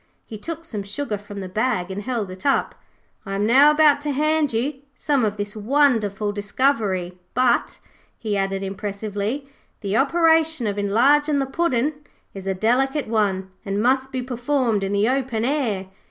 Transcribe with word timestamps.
He 0.25 0.35
took 0.35 0.65
some 0.65 0.81
sugar 0.81 1.15
from 1.19 1.41
the 1.41 1.47
bag 1.47 1.91
and 1.91 2.01
held 2.01 2.31
it 2.31 2.43
up. 2.43 2.73
'I 3.23 3.35
am 3.35 3.45
now 3.45 3.69
about 3.69 4.01
to 4.01 4.09
hand 4.11 4.51
you 4.51 4.81
some 4.95 5.23
of 5.23 5.37
this 5.37 5.55
wonderful 5.55 6.31
discovery. 6.31 7.19
But,' 7.35 7.77
he 8.17 8.35
added 8.35 8.63
impressively, 8.63 9.47
'the 9.81 9.95
operation 9.97 10.65
of 10.65 10.79
enlarging 10.79 11.37
the 11.37 11.45
puddin' 11.45 11.93
is 12.33 12.47
a 12.47 12.55
delicate 12.55 13.07
one, 13.07 13.51
and 13.63 13.79
must 13.79 14.11
be 14.11 14.23
performed 14.23 14.81
in 14.83 14.91
the 14.91 15.07
open 15.07 15.45
air. 15.45 15.85